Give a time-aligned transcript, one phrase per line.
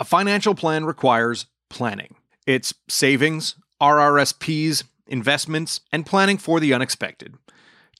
[0.00, 2.14] A financial plan requires planning.
[2.46, 7.34] It's savings, RRSPs, investments, and planning for the unexpected.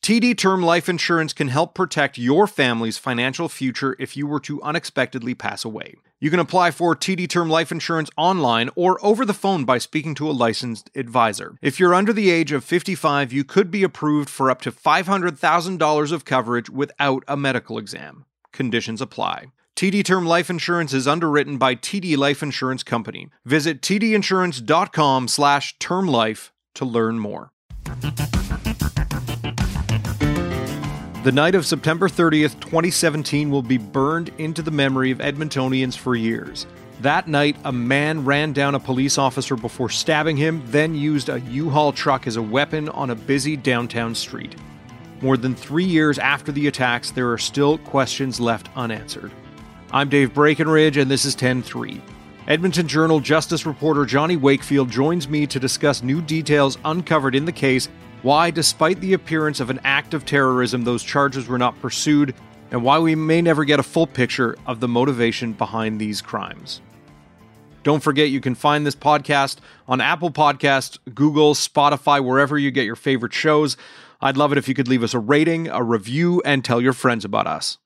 [0.00, 4.62] TD Term Life Insurance can help protect your family's financial future if you were to
[4.62, 5.94] unexpectedly pass away.
[6.18, 10.14] You can apply for TD Term Life Insurance online or over the phone by speaking
[10.14, 11.58] to a licensed advisor.
[11.60, 16.12] If you're under the age of 55, you could be approved for up to $500,000
[16.12, 18.24] of coverage without a medical exam.
[18.52, 19.48] Conditions apply.
[19.80, 23.30] TD Term Life Insurance is underwritten by TD Life Insurance Company.
[23.46, 27.50] Visit tdinsurance.com slash term life to learn more.
[31.24, 36.14] The night of September 30th, 2017 will be burned into the memory of Edmontonians for
[36.14, 36.66] years.
[37.00, 41.40] That night, a man ran down a police officer before stabbing him, then used a
[41.40, 44.54] U-Haul truck as a weapon on a busy downtown street.
[45.22, 49.32] More than three years after the attacks, there are still questions left unanswered.
[49.92, 52.00] I'm Dave Breakenridge, and this is 10-3.
[52.46, 57.50] Edmonton Journal Justice reporter Johnny Wakefield joins me to discuss new details uncovered in the
[57.50, 57.88] case
[58.22, 62.36] why, despite the appearance of an act of terrorism, those charges were not pursued,
[62.70, 66.80] and why we may never get a full picture of the motivation behind these crimes.
[67.82, 69.56] Don't forget you can find this podcast
[69.88, 73.76] on Apple Podcast, Google, Spotify, wherever you get your favorite shows.
[74.20, 76.92] I'd love it if you could leave us a rating, a review, and tell your
[76.92, 77.78] friends about us.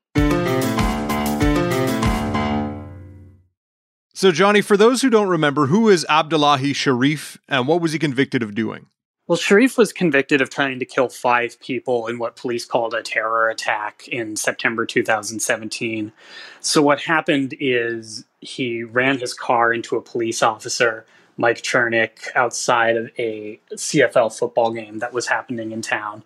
[4.16, 7.98] So, Johnny, for those who don't remember, who is Abdullahi Sharif and what was he
[7.98, 8.86] convicted of doing?
[9.26, 13.02] Well, Sharif was convicted of trying to kill five people in what police called a
[13.02, 16.12] terror attack in September 2017.
[16.60, 21.04] So, what happened is he ran his car into a police officer,
[21.36, 26.22] Mike Chernyk, outside of a CFL football game that was happening in town,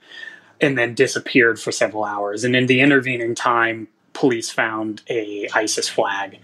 [0.61, 2.45] and then disappeared for several hours.
[2.45, 6.39] And in the intervening time, police found a ISIS flag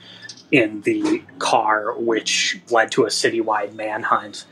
[0.54, 4.44] in the car, which led to a citywide manhunt.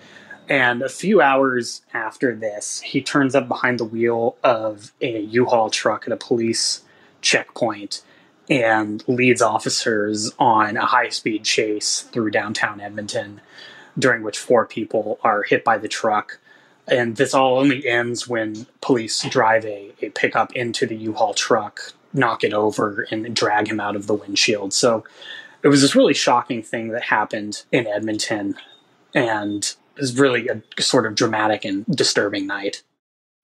[0.49, 5.71] And a few hours after this, he turns up behind the wheel of a U-Haul
[5.71, 6.83] truck at a police
[7.21, 8.03] checkpoint
[8.51, 13.41] and leads officers on a high-speed chase through downtown Edmonton,
[13.97, 16.41] during which four people are hit by the truck.
[16.89, 21.93] And this all only ends when police drive a, a pickup into the U-Haul truck,
[22.13, 24.73] knock it over, and drag him out of the windshield.
[24.75, 25.05] So
[25.63, 28.55] it was this really shocking thing that happened in Edmonton.
[29.15, 29.65] And
[29.97, 32.83] it was really a sort of dramatic and disturbing night.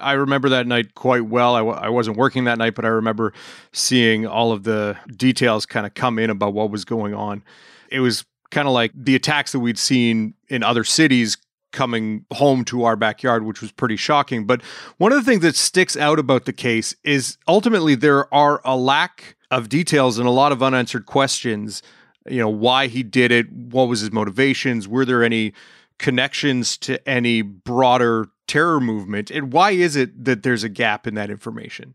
[0.01, 1.55] I remember that night quite well.
[1.55, 3.33] I w- I wasn't working that night, but I remember
[3.73, 7.43] seeing all of the details kind of come in about what was going on.
[7.91, 11.37] It was kind of like the attacks that we'd seen in other cities
[11.73, 14.47] coming home to our backyard, which was pretty shocking.
[14.47, 14.63] But
[14.99, 18.77] one of the things that sticks out about the case is ultimately there are a
[18.77, 21.83] lack of details and a lot of unanswered questions.
[22.31, 25.53] You know, why he did it, what was his motivations, were there any
[25.99, 29.31] connections to any broader terror movement?
[29.31, 31.95] And why is it that there's a gap in that information?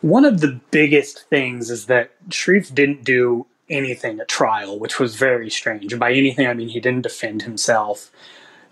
[0.00, 5.16] One of the biggest things is that Sharif didn't do anything at trial, which was
[5.16, 5.92] very strange.
[5.92, 8.10] And by anything, I mean he didn't defend himself.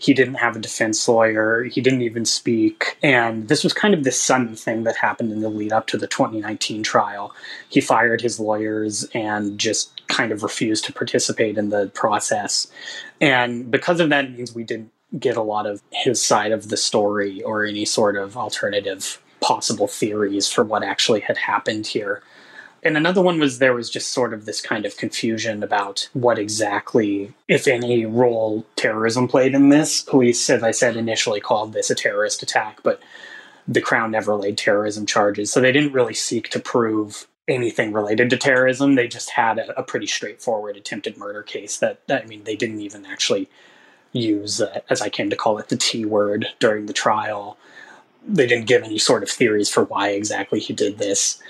[0.05, 1.65] He didn't have a defense lawyer.
[1.65, 2.99] He didn't even speak.
[3.03, 5.97] And this was kind of this sudden thing that happened in the lead up to
[5.97, 7.35] the 2019 trial.
[7.71, 12.67] He fired his lawyers and just kind of refused to participate in the process.
[13.19, 16.77] And because of that, means we didn't get a lot of his side of the
[16.77, 22.23] story or any sort of alternative possible theories for what actually had happened here.
[22.85, 26.39] And another one was there was just sort of this kind of confusion about what
[26.39, 30.03] exactly, if any, role terrorism played in this.
[30.03, 33.01] Police, as I said, initially called this a terrorist attack, but
[33.67, 35.51] the Crown never laid terrorism charges.
[35.51, 38.95] So they didn't really seek to prove anything related to terrorism.
[38.95, 42.81] They just had a, a pretty straightforward attempted murder case that, I mean, they didn't
[42.81, 43.49] even actually
[44.13, 47.57] use, uh, as I came to call it, the T word during the trial.
[48.29, 51.43] They didn't give any sort of theories for why exactly he did this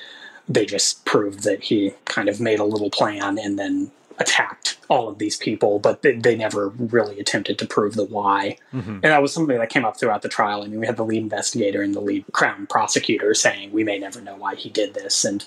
[0.49, 5.09] they just proved that he kind of made a little plan and then attacked all
[5.09, 8.57] of these people, but they, they never really attempted to prove the why.
[8.73, 8.91] Mm-hmm.
[8.91, 10.63] And that was something that came up throughout the trial.
[10.63, 13.99] I mean, we had the lead investigator and the lead crown prosecutor saying, we may
[13.99, 15.25] never know why he did this.
[15.25, 15.45] And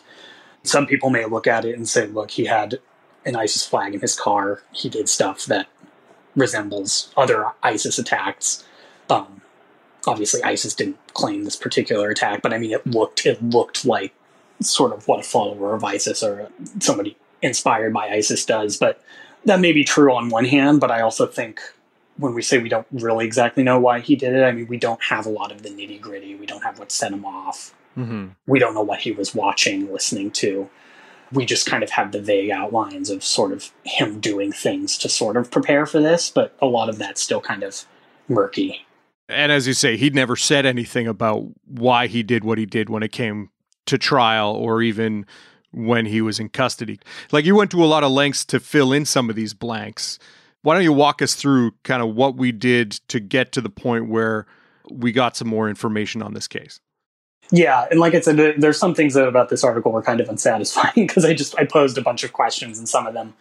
[0.64, 2.80] some people may look at it and say, look, he had
[3.26, 4.62] an ISIS flag in his car.
[4.72, 5.68] He did stuff that
[6.36, 8.66] resembles other ISIS attacks.
[9.10, 9.42] Um,
[10.06, 14.14] obviously, ISIS didn't claim this particular attack, but I mean, it looked it looked like
[14.62, 16.50] sort of what a follower of ISIS or
[16.80, 18.78] somebody inspired by ISIS does.
[18.78, 19.02] But
[19.46, 21.62] that may be true on one hand, but I also think
[22.18, 24.78] when we say we don't really exactly know why he did it, I mean, we
[24.78, 26.36] don't have a lot of the nitty gritty.
[26.36, 27.76] We don't have what set him off.
[27.96, 28.30] Mm-hmm.
[28.48, 30.70] We don't know what he was watching, listening to.
[31.32, 35.10] we just kind of have the vague outlines of sort of him doing things to
[35.10, 37.86] sort of prepare for this, but a lot of that's still kind of
[38.28, 38.86] murky.
[39.30, 42.90] And as you say, he'd never said anything about why he did what he did
[42.90, 43.50] when it came
[43.88, 45.26] to trial or even
[45.72, 47.00] when he was in custody.
[47.32, 50.20] Like you went to a lot of lengths to fill in some of these blanks.
[50.62, 53.70] Why don't you walk us through kind of what we did to get to the
[53.70, 54.46] point where
[54.92, 56.80] we got some more information on this case?
[57.50, 60.92] Yeah, and like I said, there's some things about this article were kind of unsatisfying
[60.96, 63.34] because I just I posed a bunch of questions and some of them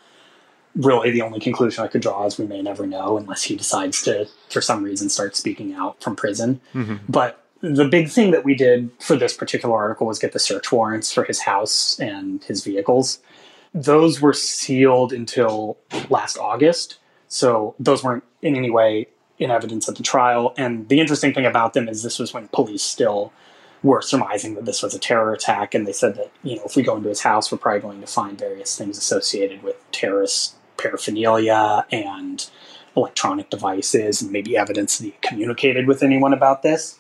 [0.77, 4.03] really the only conclusion I could draw is we may never know unless he decides
[4.03, 6.61] to for some reason start speaking out from prison.
[6.75, 6.97] Mm-hmm.
[7.09, 10.71] But the big thing that we did for this particular article was get the search
[10.71, 13.19] warrants for his house and his vehicles.
[13.75, 16.99] Those were sealed until last August,
[17.29, 19.09] so those weren't in any way
[19.39, 20.55] in evidence at the trial.
[20.57, 23.33] And the interesting thing about them is this was when police still
[23.83, 26.77] were surmising that this was a terror attack, and they said that you know if
[26.77, 30.55] we go into his house, we're probably going to find various things associated with terrorist
[30.79, 32.51] paraphernalia and
[32.97, 36.99] electronic devices, and maybe evidence that he communicated with anyone about this.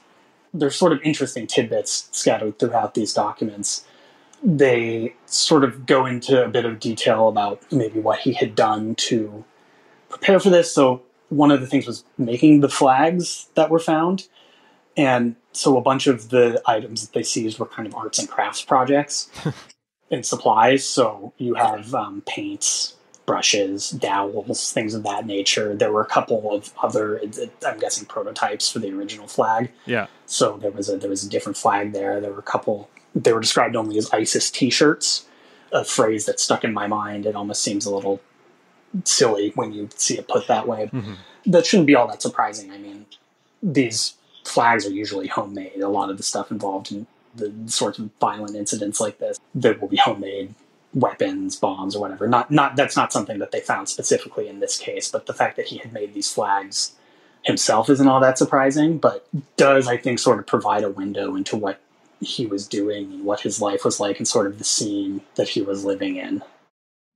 [0.58, 3.84] There's sort of interesting tidbits scattered throughout these documents.
[4.42, 8.94] They sort of go into a bit of detail about maybe what he had done
[8.96, 9.44] to
[10.08, 10.72] prepare for this.
[10.72, 14.28] So one of the things was making the flags that were found.
[14.96, 18.28] And so a bunch of the items that they seized were kind of arts and
[18.28, 19.30] crafts projects
[20.10, 20.86] and supplies.
[20.86, 22.95] So you have um, paints,
[23.26, 25.74] brushes, dowels, things of that nature.
[25.74, 27.20] There were a couple of other,
[27.66, 29.70] I'm guessing, prototypes for the original flag.
[29.84, 30.06] Yeah.
[30.26, 32.20] So there was a there was a different flag there.
[32.20, 32.88] There were a couple.
[33.14, 35.26] They were described only as ISIS T-shirts.
[35.72, 37.26] A phrase that stuck in my mind.
[37.26, 38.20] It almost seems a little
[39.04, 40.88] silly when you see it put that way.
[40.92, 41.14] Mm-hmm.
[41.46, 42.70] That shouldn't be all that surprising.
[42.70, 43.06] I mean,
[43.62, 44.14] these
[44.44, 45.80] flags are usually homemade.
[45.80, 49.80] A lot of the stuff involved in the sorts of violent incidents like this that
[49.80, 50.54] will be homemade
[50.96, 52.26] weapons, bombs, or whatever.
[52.26, 55.56] Not not that's not something that they found specifically in this case, but the fact
[55.56, 56.92] that he had made these flags
[57.44, 61.56] himself isn't all that surprising, but does I think sort of provide a window into
[61.56, 61.80] what
[62.20, 65.48] he was doing and what his life was like and sort of the scene that
[65.48, 66.42] he was living in.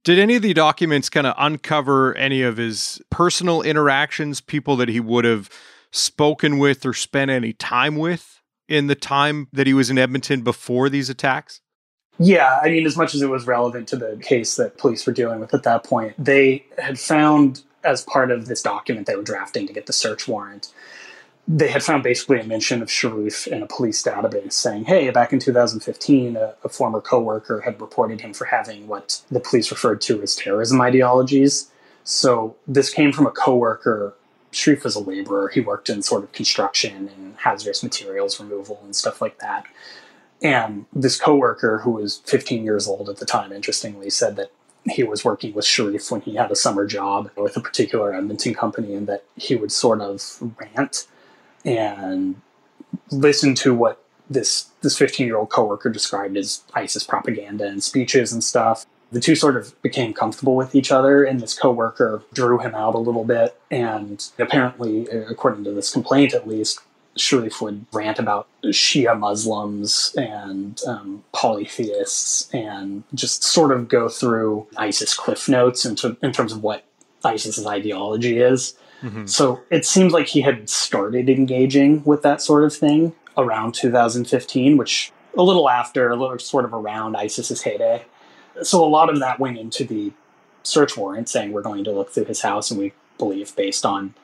[0.04, 4.88] Did any of the documents kind of uncover any of his personal interactions, people that
[4.88, 5.50] he would have
[5.90, 10.42] spoken with or spent any time with in the time that he was in Edmonton
[10.42, 11.60] before these attacks?
[12.22, 15.12] Yeah, I mean, as much as it was relevant to the case that police were
[15.12, 19.22] dealing with at that point, they had found, as part of this document they were
[19.22, 20.70] drafting to get the search warrant,
[21.48, 25.32] they had found basically a mention of Sharif in a police database saying, hey, back
[25.32, 30.02] in 2015, a, a former coworker had reported him for having what the police referred
[30.02, 31.70] to as terrorism ideologies.
[32.04, 34.14] So this came from a coworker
[34.52, 35.48] Sharif was a laborer.
[35.48, 39.64] He worked in sort of construction and hazardous materials removal and stuff like that.
[40.42, 44.50] And this coworker, who was 15 years old at the time, interestingly, said that
[44.90, 48.54] he was working with Sharif when he had a summer job with a particular Edmonton
[48.54, 51.06] company, and that he would sort of rant
[51.64, 52.40] and
[53.10, 58.32] listen to what this this 15 year old coworker described as ISIS propaganda and speeches
[58.32, 62.58] and stuff the two sort of became comfortable with each other, and this coworker drew
[62.58, 63.60] him out a little bit.
[63.70, 66.80] And apparently, according to this complaint at least,
[67.16, 74.66] Sharif would rant about Shia Muslims and um, polytheists and just sort of go through
[74.76, 76.84] ISIS cliff notes in, in terms of what
[77.24, 78.74] ISIS's ideology is.
[79.02, 79.26] Mm-hmm.
[79.26, 84.76] So it seems like he had started engaging with that sort of thing around 2015,
[84.76, 88.04] which a little after, a little sort of around ISIS's heyday
[88.62, 90.12] so a lot of that went into the
[90.62, 94.14] search warrant saying we're going to look through his house and we believe based on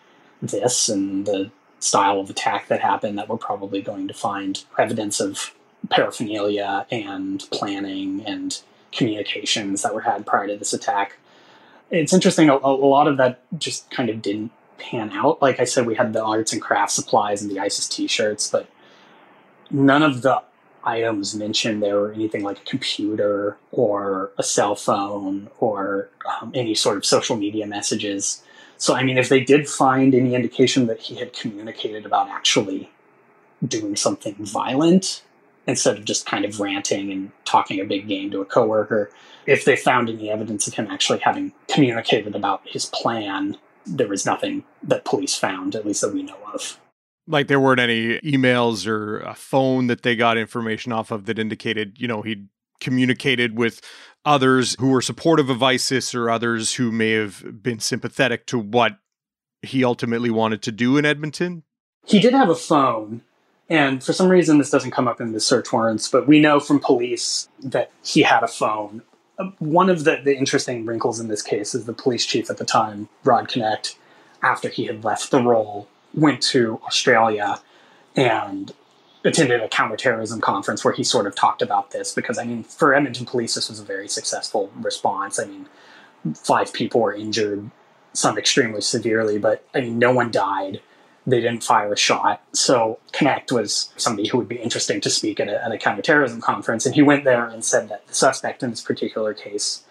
[0.42, 5.21] this and the style of attack that happened that we're probably going to find evidence
[5.21, 5.54] of
[5.90, 8.61] paraphernalia and planning and
[8.92, 11.18] communications that were had prior to this attack.
[11.90, 15.40] It's interesting, a, a, lot of that just kind of didn't pan out.
[15.40, 18.50] Like I said, we had the arts and craft supplies and the ISIS t shirts,
[18.50, 18.68] but
[19.71, 20.42] none of the
[20.83, 26.09] items mentioned there were anything like a computer or a cell phone or
[26.40, 28.42] um, any sort of social media messages.
[28.78, 32.90] So, I mean, if they did find any indication that he had communicated about actually
[33.66, 35.23] doing something violent
[35.66, 39.11] instead of just kind of ranting and talking a big game to a coworker,
[39.47, 43.56] if they found any evidence of him actually having communicated about his plan,
[43.87, 46.78] there was nothing that police found, at least that we know of.
[47.26, 51.38] Like there weren't any emails or a phone that they got information off of that
[51.38, 52.49] indicated, you know, he'd
[52.80, 53.80] communicated with
[54.25, 58.99] others who were supportive of ISIS or others who may have been sympathetic to what
[59.62, 61.62] he ultimately wanted to do in Edmonton?
[62.04, 63.23] He did have a phone,
[63.68, 66.61] and for some reason this doesn't come up in the search warrants, but we know
[66.61, 69.02] from police that he had a phone
[69.38, 72.56] uh, one of the, the interesting wrinkles in this case is the police chief at
[72.56, 73.97] the time, Rod Knecht,
[74.42, 77.61] after he had left the role, went to Australia
[78.14, 78.73] and
[79.25, 82.94] attended a counterterrorism conference where he sort of talked about this because I mean, for
[82.94, 85.38] Edmonton police, this was a very successful response.
[85.38, 85.68] I mean,
[86.35, 87.70] five people were injured,
[88.12, 90.80] some extremely severely, but I mean, no one died.
[91.26, 92.40] They didn't fire a shot.
[92.52, 96.40] So Knecht was somebody who would be interesting to speak at a, at a counterterrorism
[96.40, 96.87] conference.
[96.87, 99.82] And he went there and said that the suspect in this particular case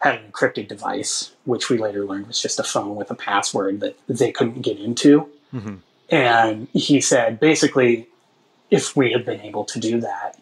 [0.00, 3.80] had an encrypted device, which we later learned was just a phone with a password
[3.80, 5.28] that they couldn't get into.
[5.54, 5.76] Mm-hmm.
[6.10, 8.08] And he said basically
[8.70, 10.38] if we had been able to do that,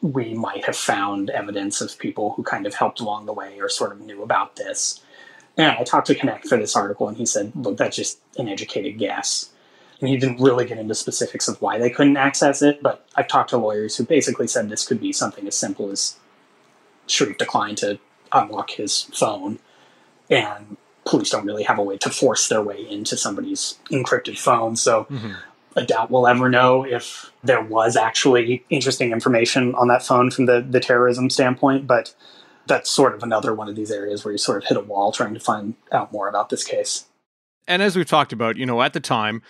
[0.00, 3.68] we might have found evidence of people who kind of helped along the way or
[3.68, 5.00] sort of knew about this.
[5.56, 8.48] And I talked to Knecht for this article, and he said, look, that's just an
[8.48, 9.50] educated guess.
[10.00, 13.28] And he didn't really get into specifics of why they couldn't access it, but I've
[13.28, 16.16] talked to lawyers who basically said this could be something as simple as
[17.06, 18.00] Sharif declined to
[18.32, 19.60] unlock his phone,
[20.30, 24.74] and police don't really have a way to force their way into somebody's encrypted phone.
[24.74, 25.32] So mm-hmm.
[25.76, 30.46] I doubt we'll ever know if there was actually interesting information on that phone from
[30.46, 32.14] the, the terrorism standpoint, but
[32.66, 35.12] that's sort of another one of these areas where you sort of hit a wall
[35.12, 37.06] trying to find out more about this case.
[37.66, 39.42] And as we've talked about, you know, at the time,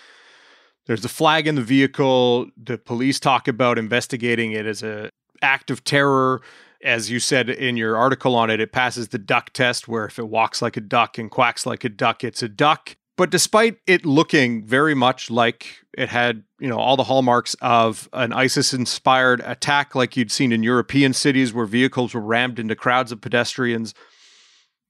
[0.86, 2.50] there's a flag in the vehicle.
[2.62, 5.10] The police talk about investigating it as a
[5.40, 6.40] act of terror.
[6.84, 10.18] As you said in your article on it, it passes the duck test, where if
[10.18, 12.96] it walks like a duck and quacks like a duck, it's a duck.
[13.16, 18.08] But despite it looking very much like it had, you know, all the hallmarks of
[18.12, 23.12] an ISIS-inspired attack like you'd seen in European cities where vehicles were rammed into crowds
[23.12, 23.92] of pedestrians,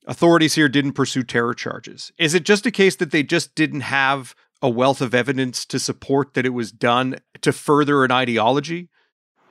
[0.06, 2.12] authorities here didn't pursue terror charges.
[2.16, 5.80] Is it just a case that they just didn't have a wealth of evidence to
[5.80, 8.88] support that it was done to further an ideology?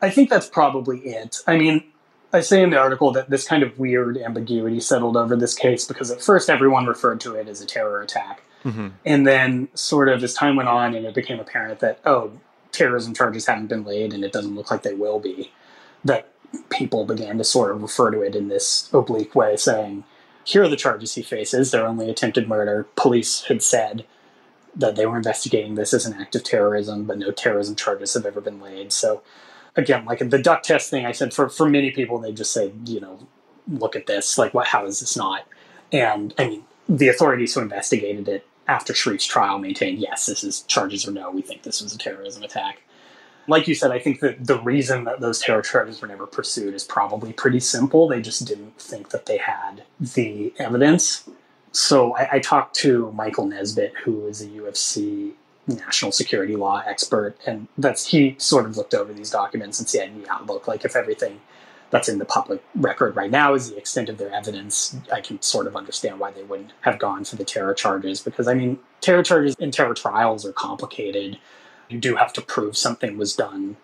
[0.02, 1.40] I think that's probably it.
[1.46, 1.84] I mean,
[2.32, 5.86] I say in the article that this kind of weird ambiguity settled over this case
[5.86, 8.42] because at first everyone referred to it as a terror attack.
[8.64, 8.90] Mm-hmm.
[9.06, 12.34] And then, sort of, as time went on and it became apparent that, oh,
[12.72, 15.52] terrorism charges haven't been laid and it doesn't look like they will be,
[16.06, 16.30] that
[16.70, 20.04] people began to sort of refer to it in this oblique way, saying,
[20.44, 21.72] here are the charges he faces.
[21.72, 22.88] They're only attempted murder.
[22.96, 24.06] Police had said
[24.76, 28.26] that they were investigating this as an act of terrorism, but no terrorism charges have
[28.26, 28.92] ever been laid.
[28.92, 29.22] So,
[29.76, 32.72] again, like the duck test thing, I said for, for many people, they just say,
[32.86, 33.28] you know,
[33.68, 34.38] look at this.
[34.38, 34.68] Like, what?
[34.68, 35.46] How is this not?
[35.92, 40.62] And I mean, the authorities who investigated it after Sharif's trial maintained, yes, this is
[40.62, 42.82] charges or no, we think this was a terrorism attack.
[43.48, 46.74] Like you said, I think that the reason that those terror charges were never pursued
[46.74, 48.08] is probably pretty simple.
[48.08, 51.28] They just didn't think that they had the evidence.
[51.72, 55.34] So I, I talked to Michael Nesbitt, who is a U of C
[55.68, 60.12] national security law expert, and that's he sort of looked over these documents and said,
[60.24, 61.40] "Yeah, look, like if everything
[61.92, 64.96] that's in the public record right now is the extent of their evidence.
[65.12, 68.48] I can sort of understand why they wouldn't have gone for the terror charges because,
[68.48, 71.38] I mean, terror charges and terror trials are complicated.
[71.90, 73.76] You do have to prove something was done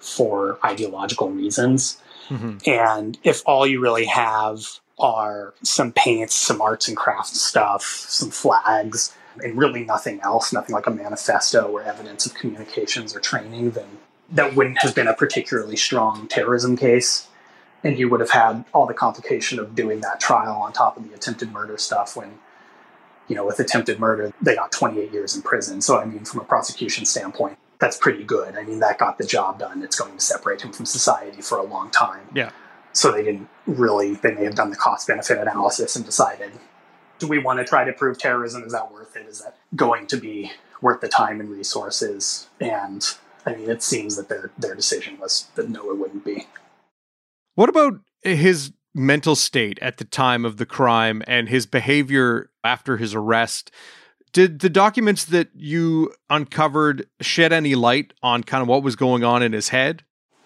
[0.00, 2.02] for ideological reasons.
[2.28, 2.68] Mm-hmm.
[2.68, 8.30] And if all you really have are some paints, some arts and crafts stuff, some
[8.30, 13.70] flags, and really nothing else, nothing like a manifesto or evidence of communications or training,
[13.72, 13.86] then
[14.30, 17.28] that wouldn't have been a particularly strong terrorism case
[17.84, 21.08] and you would have had all the complication of doing that trial on top of
[21.08, 22.38] the attempted murder stuff when
[23.28, 25.80] you know with attempted murder they got 28 years in prison.
[25.80, 28.56] So i mean from a prosecution standpoint that's pretty good.
[28.56, 29.82] I mean that got the job done.
[29.82, 32.28] It's going to separate him from society for a long time.
[32.34, 32.50] Yeah.
[32.92, 36.52] So they didn't really they may have done the cost benefit analysis and decided
[37.18, 38.62] do we want to try to prove terrorism?
[38.62, 39.26] Is that worth it?
[39.26, 40.52] Is that going to be
[40.82, 42.48] worth the time and resources?
[42.60, 43.04] And
[43.44, 46.46] i mean it seems that their their decision was that no it wouldn't be
[47.56, 52.96] what about his mental state at the time of the crime and his behavior after
[52.96, 53.70] his arrest?
[54.32, 59.24] Did the documents that you uncovered shed any light on kind of what was going
[59.24, 60.04] on in his head?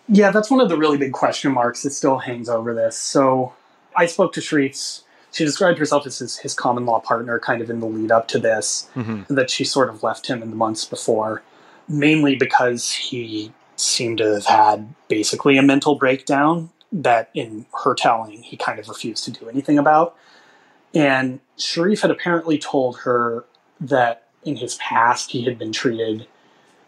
[0.08, 2.96] Yeah, that's one of the really big question marks that still hangs over this.
[2.96, 3.52] So
[3.96, 5.04] I spoke to Sharif's.
[5.32, 8.26] She described herself as his, his common law partner kind of in the lead up
[8.28, 9.32] to this, mm-hmm.
[9.32, 11.42] that she sort of left him in the months before,
[11.88, 18.42] mainly because he seemed to have had basically a mental breakdown that in her telling
[18.42, 20.16] he kind of refused to do anything about.
[20.94, 23.44] And Sharif had apparently told her
[23.80, 26.26] that in his past he had been treated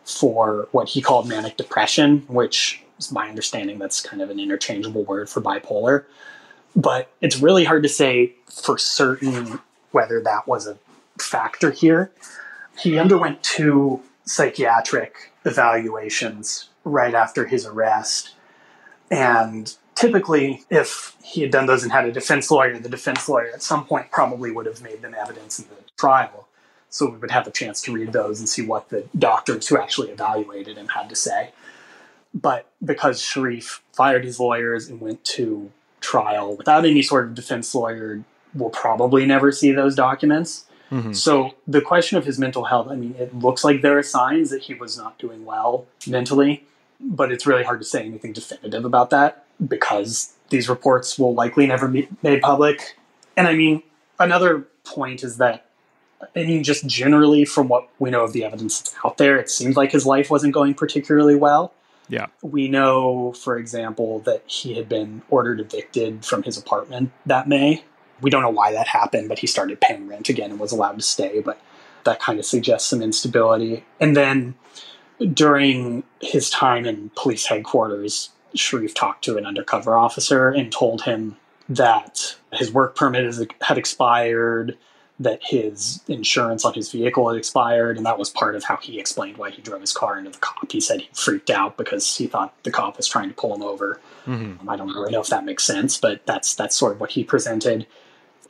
[0.04, 5.04] for what he called manic depression, which is my understanding that's kind of an interchangeable
[5.04, 6.04] word for bipolar.
[6.74, 9.60] But it's really hard to say for certain
[9.92, 10.78] whether that was a
[11.18, 12.10] factor here.
[12.78, 18.34] He underwent two psychiatric evaluations right after his arrest.
[19.10, 23.50] And typically, if he had done those and had a defense lawyer, the defense lawyer
[23.54, 26.48] at some point probably would have made them evidence in the trial.
[26.90, 29.78] So we would have a chance to read those and see what the doctors who
[29.78, 31.52] actually evaluated him had to say.
[32.34, 35.70] But because Sharif fired his lawyers and went to
[36.00, 38.22] trial without any sort of defense lawyer,
[38.54, 40.66] we'll probably never see those documents.
[40.90, 41.12] Mm-hmm.
[41.12, 44.50] So the question of his mental health, I mean, it looks like there are signs
[44.50, 46.64] that he was not doing well mentally,
[47.00, 51.66] but it's really hard to say anything definitive about that because these reports will likely
[51.66, 52.96] never be made public.
[53.36, 53.82] And I mean,
[54.18, 55.66] another point is that
[56.36, 59.50] I mean, just generally from what we know of the evidence that's out there, it
[59.50, 61.72] seems like his life wasn't going particularly well.
[62.08, 62.26] Yeah.
[62.42, 67.84] We know, for example, that he had been ordered evicted from his apartment that May.
[68.20, 70.96] We don't know why that happened, but he started paying rent again and was allowed
[70.96, 71.40] to stay.
[71.40, 71.60] But
[72.04, 73.84] that kind of suggests some instability.
[73.98, 74.54] And then
[75.32, 81.36] during his time in police headquarters, Sharif talked to an undercover officer and told him
[81.68, 84.76] that his work permit had expired,
[85.20, 88.98] that his insurance on his vehicle had expired, and that was part of how he
[88.98, 90.70] explained why he drove his car into the cop.
[90.70, 93.62] He said he freaked out because he thought the cop was trying to pull him
[93.62, 94.00] over.
[94.26, 94.68] Mm-hmm.
[94.68, 97.24] I don't really know if that makes sense, but that's that's sort of what he
[97.24, 97.86] presented.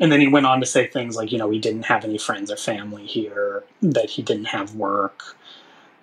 [0.00, 2.18] And then he went on to say things like, you know, he didn't have any
[2.18, 5.36] friends or family here, that he didn't have work,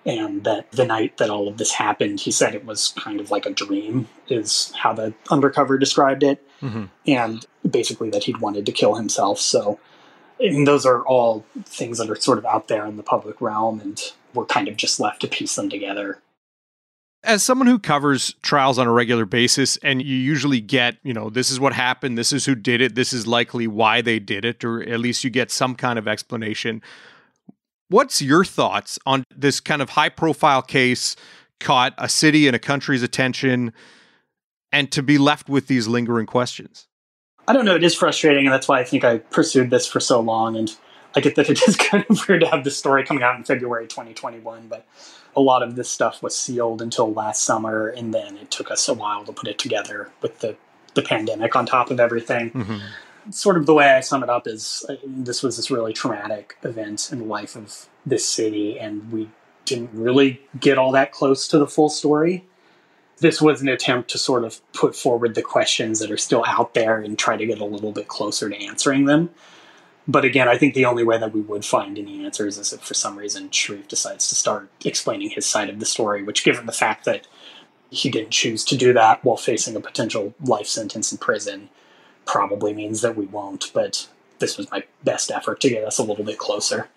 [0.06, 3.30] and that the night that all of this happened, he said it was kind of
[3.30, 6.84] like a dream, is how the undercover described it, mm-hmm.
[7.06, 9.38] and basically that he'd wanted to kill himself.
[9.38, 9.78] So,
[10.38, 13.80] mean, those are all things that are sort of out there in the public realm,
[13.80, 14.00] and
[14.32, 16.20] we're kind of just left to piece them together.
[17.22, 21.28] As someone who covers trials on a regular basis, and you usually get, you know,
[21.28, 24.46] this is what happened, this is who did it, this is likely why they did
[24.46, 26.80] it, or at least you get some kind of explanation
[27.90, 31.16] What's your thoughts on this kind of high profile case
[31.58, 33.72] caught a city and a country's attention
[34.70, 36.86] and to be left with these lingering questions?
[37.48, 37.74] I don't know.
[37.74, 40.56] It is frustrating, and that's why I think I pursued this for so long.
[40.56, 40.72] And
[41.16, 43.42] I get that it is kind of weird to have this story coming out in
[43.42, 44.86] February 2021, but
[45.34, 48.88] a lot of this stuff was sealed until last summer, and then it took us
[48.88, 50.56] a while to put it together with the,
[50.94, 52.52] the pandemic on top of everything.
[52.52, 52.86] Mm-hmm
[53.30, 56.56] sort of the way I sum it up is uh, this was this really traumatic
[56.62, 59.30] event in the life of this city, and we
[59.64, 62.44] didn't really get all that close to the full story.
[63.18, 66.74] This was an attempt to sort of put forward the questions that are still out
[66.74, 69.30] there and try to get a little bit closer to answering them.
[70.08, 72.80] But again, I think the only way that we would find any answers is if
[72.80, 76.66] for some reason Sharif decides to start explaining his side of the story, which, given
[76.66, 77.26] the fact that
[77.90, 81.68] he didn't choose to do that while facing a potential life sentence in prison,
[82.30, 84.06] probably means that we won't, but
[84.38, 86.88] this was my best effort to get us a little bit closer.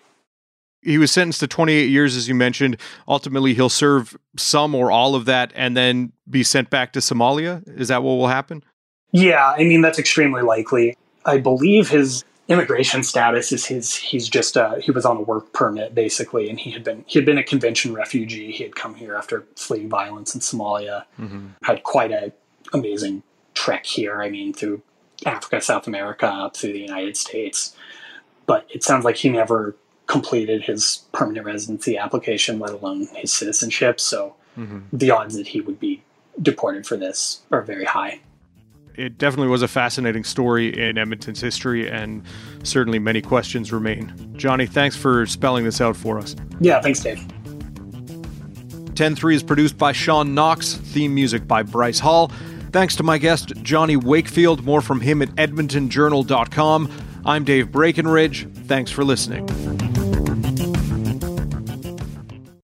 [0.80, 2.76] He was sentenced to 28 years, as you mentioned.
[3.08, 7.66] Ultimately, he'll serve some or all of that and then be sent back to Somalia.
[7.76, 8.62] Is that what will happen?
[9.10, 10.96] Yeah, I mean, that's extremely likely.
[11.24, 15.52] I believe his immigration status is his he's just uh, he was on a work
[15.52, 18.94] permit basically and he had been he had been a convention refugee he had come
[18.94, 21.46] here after fleeing violence in somalia mm-hmm.
[21.62, 22.30] had quite a
[22.74, 23.22] amazing
[23.54, 24.82] trek here i mean through
[25.26, 27.74] Africa, South America, up through the United States.
[28.46, 29.74] But it sounds like he never
[30.06, 34.00] completed his permanent residency application, let alone his citizenship.
[34.00, 34.80] So mm-hmm.
[34.92, 36.02] the odds that he would be
[36.40, 38.20] deported for this are very high.
[38.96, 42.22] It definitely was a fascinating story in Edmonton's history, and
[42.62, 44.34] certainly many questions remain.
[44.36, 46.36] Johnny, thanks for spelling this out for us.
[46.60, 47.26] Yeah, thanks, Dave.
[48.94, 52.30] 10 3 is produced by Sean Knox, theme music by Bryce Hall.
[52.74, 54.64] Thanks to my guest, Johnny Wakefield.
[54.64, 56.90] More from him at edmontonjournal.com.
[57.24, 58.52] I'm Dave Breakenridge.
[58.66, 59.83] Thanks for listening.